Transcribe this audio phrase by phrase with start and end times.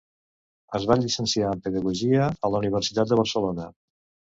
[0.79, 3.75] Es va llicenciar en pedagogia a la Universitat de Barcelona.